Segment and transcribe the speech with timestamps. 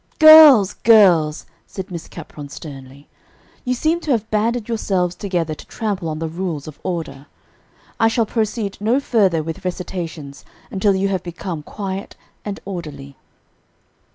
[0.17, 0.73] "Girls!
[0.73, 3.07] girls!" said Miss Capron sternly;
[3.63, 7.27] "you seem to have banded yourselves together to trample on the rules of order.
[7.99, 13.15] I shall proceed no further with recitations until you have become quiet and orderly."